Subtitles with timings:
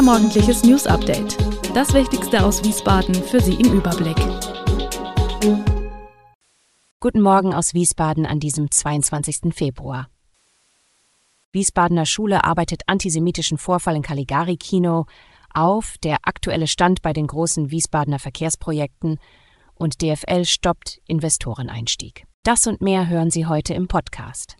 [0.00, 1.36] Unser morgendliches News Update.
[1.74, 4.16] Das Wichtigste aus Wiesbaden für Sie im Überblick.
[7.00, 9.54] Guten Morgen aus Wiesbaden an diesem 22.
[9.54, 10.08] Februar.
[11.52, 15.04] Wiesbadener Schule arbeitet antisemitischen Vorfall in Caligari-Kino
[15.52, 19.18] auf, der aktuelle Stand bei den großen Wiesbadener Verkehrsprojekten
[19.74, 22.24] und DFL stoppt Investoreneinstieg.
[22.42, 24.56] Das und mehr hören Sie heute im Podcast.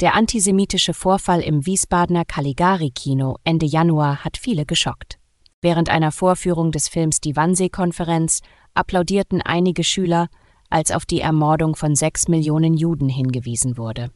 [0.00, 5.18] Der antisemitische Vorfall im Wiesbadener Caligari-Kino Ende Januar hat viele geschockt.
[5.60, 8.42] Während einer Vorführung des Films Die Wannsee-Konferenz
[8.74, 10.28] applaudierten einige Schüler,
[10.70, 14.12] als auf die Ermordung von sechs Millionen Juden hingewiesen wurde.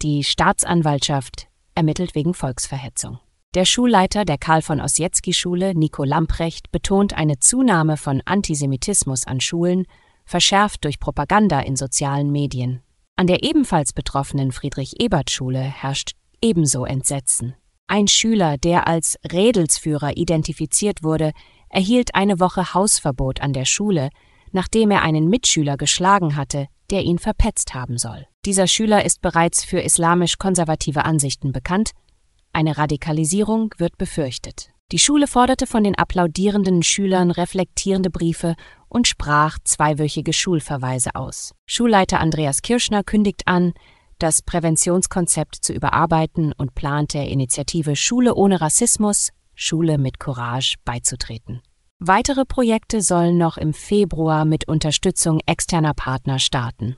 [0.00, 3.18] Die Staatsanwaltschaft ermittelt wegen Volksverhetzung.
[3.54, 9.40] Der Schulleiter der Karl von Ossietzky Schule, Nico Lamprecht, betont eine Zunahme von Antisemitismus an
[9.40, 9.84] Schulen,
[10.24, 12.80] verschärft durch Propaganda in sozialen Medien.
[13.18, 16.12] An der ebenfalls betroffenen Friedrich-Ebert-Schule herrscht
[16.42, 17.54] ebenso Entsetzen.
[17.86, 21.32] Ein Schüler, der als Redelsführer identifiziert wurde,
[21.70, 24.10] erhielt eine Woche Hausverbot an der Schule,
[24.52, 28.26] nachdem er einen Mitschüler geschlagen hatte, der ihn verpetzt haben soll.
[28.44, 31.92] Dieser Schüler ist bereits für islamisch-konservative Ansichten bekannt.
[32.52, 34.68] Eine Radikalisierung wird befürchtet.
[34.92, 38.56] Die Schule forderte von den applaudierenden Schülern reflektierende Briefe
[38.88, 41.54] und sprach zweiwöchige Schulverweise aus.
[41.66, 43.74] Schulleiter Andreas Kirschner kündigt an,
[44.18, 51.62] das Präventionskonzept zu überarbeiten und plant der Initiative Schule ohne Rassismus, Schule mit Courage beizutreten.
[51.98, 56.96] Weitere Projekte sollen noch im Februar mit Unterstützung externer Partner starten.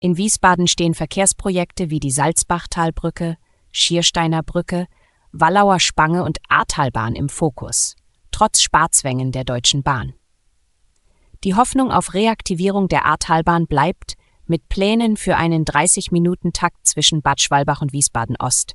[0.00, 3.36] In Wiesbaden stehen Verkehrsprojekte wie die Salzbachtalbrücke,
[3.70, 4.86] Schiersteiner Brücke,
[5.32, 7.96] Wallauer Spange und Ahrtalbahn im Fokus,
[8.32, 10.14] trotz Sparzwängen der Deutschen Bahn.
[11.44, 14.14] Die Hoffnung auf Reaktivierung der Ahrtalbahn bleibt
[14.46, 18.74] mit Plänen für einen 30-Minuten-Takt zwischen Bad Schwalbach und Wiesbaden Ost.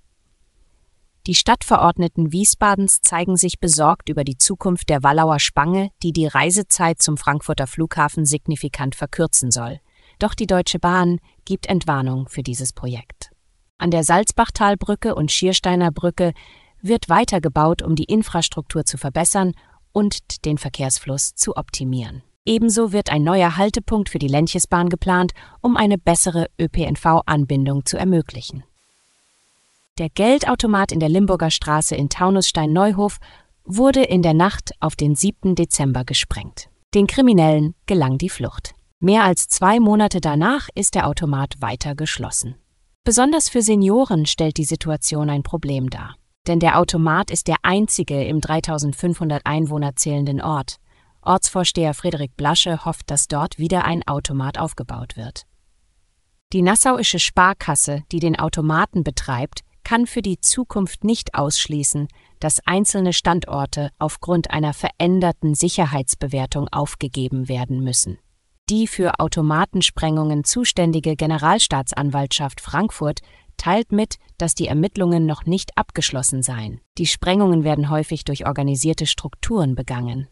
[1.27, 7.01] Die Stadtverordneten Wiesbadens zeigen sich besorgt über die Zukunft der Wallauer Spange, die die Reisezeit
[7.01, 9.81] zum Frankfurter Flughafen signifikant verkürzen soll.
[10.19, 13.31] Doch die Deutsche Bahn gibt Entwarnung für dieses Projekt.
[13.77, 16.33] An der Salzbachtalbrücke und Schiersteiner Brücke
[16.81, 19.53] wird weitergebaut, um die Infrastruktur zu verbessern
[19.91, 22.23] und den Verkehrsfluss zu optimieren.
[22.45, 28.63] Ebenso wird ein neuer Haltepunkt für die Lenchesbahn geplant, um eine bessere ÖPNV-Anbindung zu ermöglichen.
[29.97, 33.17] Der Geldautomat in der Limburger Straße in Taunusstein-Neuhof
[33.65, 35.55] wurde in der Nacht auf den 7.
[35.55, 36.69] Dezember gesprengt.
[36.93, 38.73] Den Kriminellen gelang die Flucht.
[38.99, 42.55] Mehr als zwei Monate danach ist der Automat weiter geschlossen.
[43.03, 46.15] Besonders für Senioren stellt die Situation ein Problem dar.
[46.47, 50.77] Denn der Automat ist der einzige im 3500 Einwohner zählenden Ort.
[51.21, 55.45] Ortsvorsteher Friedrich Blasche hofft, dass dort wieder ein Automat aufgebaut wird.
[56.53, 62.07] Die Nassauische Sparkasse, die den Automaten betreibt, kann für die Zukunft nicht ausschließen,
[62.39, 68.17] dass einzelne Standorte aufgrund einer veränderten Sicherheitsbewertung aufgegeben werden müssen.
[68.69, 73.19] Die für Automatensprengungen zuständige Generalstaatsanwaltschaft Frankfurt
[73.57, 76.79] teilt mit, dass die Ermittlungen noch nicht abgeschlossen seien.
[76.97, 80.27] Die Sprengungen werden häufig durch organisierte Strukturen begangen.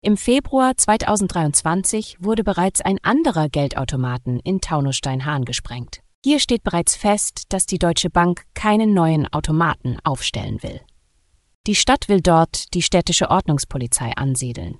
[0.00, 6.00] Im Februar 2023 wurde bereits ein anderer Geldautomaten in Taunusstein-Hahn gesprengt.
[6.22, 10.80] Hier steht bereits fest, dass die Deutsche Bank keinen neuen Automaten aufstellen will.
[11.66, 14.78] Die Stadt will dort die städtische Ordnungspolizei ansiedeln.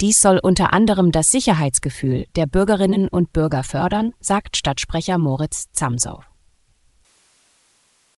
[0.00, 6.27] Dies soll unter anderem das Sicherheitsgefühl der Bürgerinnen und Bürger fördern, sagt Stadtsprecher Moritz Zamsow.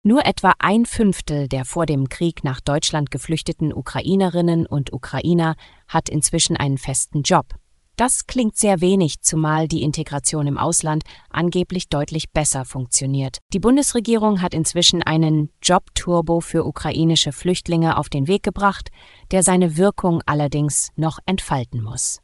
[0.04, 5.56] Nur etwa ein Fünftel der vor dem Krieg nach Deutschland geflüchteten Ukrainerinnen und Ukrainer
[5.88, 7.54] hat inzwischen einen festen Job.
[7.98, 13.38] Das klingt sehr wenig, zumal die Integration im Ausland angeblich deutlich besser funktioniert.
[13.52, 18.90] Die Bundesregierung hat inzwischen einen Jobturbo für ukrainische Flüchtlinge auf den Weg gebracht,
[19.32, 22.20] der seine Wirkung allerdings noch entfalten muss.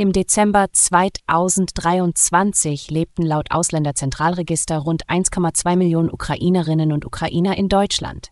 [0.00, 8.28] Im Dezember 2023 lebten laut Ausländerzentralregister rund 1,2 Millionen Ukrainerinnen und Ukrainer in Deutschland.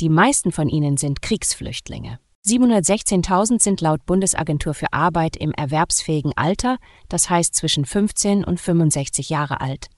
[0.00, 2.18] Die meisten von ihnen sind Kriegsflüchtlinge.
[2.44, 6.78] 716.000 sind laut Bundesagentur für Arbeit im erwerbsfähigen Alter,
[7.08, 9.90] das heißt zwischen 15 und 65 Jahre alt.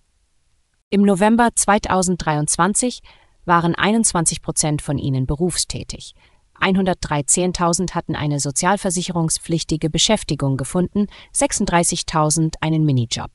[0.90, 3.00] Im November 2023
[3.46, 6.12] waren 21 Prozent von ihnen berufstätig.
[6.60, 13.30] 113.000 hatten eine sozialversicherungspflichtige Beschäftigung gefunden, 36.000 einen Minijob.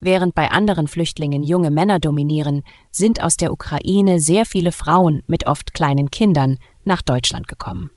[0.00, 5.46] Während bei anderen Flüchtlingen junge Männer dominieren, sind aus der Ukraine sehr viele Frauen mit
[5.46, 7.90] oft kleinen Kindern nach Deutschland gekommen.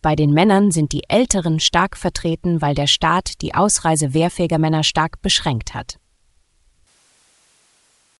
[0.00, 4.84] Bei den Männern sind die Älteren stark vertreten, weil der Staat die Ausreise wehrfähiger Männer
[4.84, 5.97] stark beschränkt hat.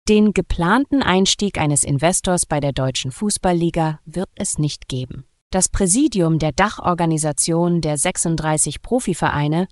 [0.08, 5.26] Den geplanten Einstieg eines Investors bei der Deutschen Fußballliga wird es nicht geben.
[5.50, 9.68] Das Präsidium der Dachorganisation der 36 Profivereine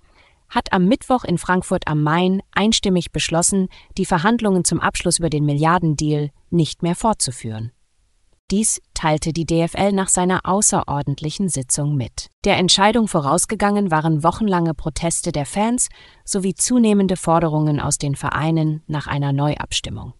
[0.50, 5.46] hat am Mittwoch in Frankfurt am Main einstimmig beschlossen, die Verhandlungen zum Abschluss über den
[5.46, 7.72] Milliardendeal nicht mehr fortzuführen.
[8.50, 12.28] Dies teilte die DFL nach seiner außerordentlichen Sitzung mit.
[12.44, 15.88] Der Entscheidung vorausgegangen waren wochenlange Proteste der Fans
[16.26, 20.12] sowie zunehmende Forderungen aus den Vereinen nach einer Neuabstimmung.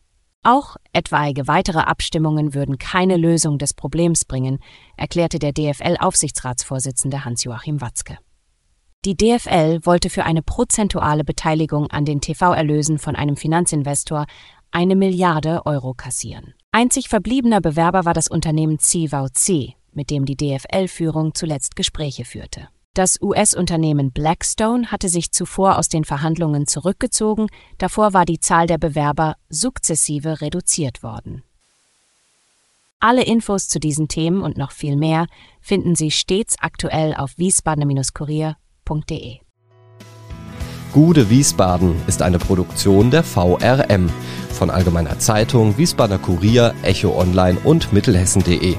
[0.49, 4.61] Auch etwaige weitere Abstimmungen würden keine Lösung des Problems bringen,
[4.97, 8.19] erklärte der DFL-Aufsichtsratsvorsitzende Hans-Joachim Watzke.
[9.05, 14.27] Die DFL wollte für eine prozentuale Beteiligung an den TV-Erlösen von einem Finanzinvestor
[14.71, 16.55] eine Milliarde Euro kassieren.
[16.71, 22.69] Einzig verbliebener Bewerber war das Unternehmen CVC, mit dem die DFL-Führung zuletzt Gespräche führte.
[22.97, 28.79] Das US-Unternehmen Blackstone hatte sich zuvor aus den Verhandlungen zurückgezogen, davor war die Zahl der
[28.79, 31.43] Bewerber sukzessive reduziert worden.
[32.99, 35.27] Alle Infos zu diesen Themen und noch viel mehr
[35.61, 39.41] finden Sie stets aktuell auf wiesbadener-kurier.de.
[40.95, 44.09] Gude Wiesbaden ist eine Produktion der VRM
[44.49, 48.79] von Allgemeiner Zeitung, Wiesbadener Kurier, Echo Online und Mittelhessen.de.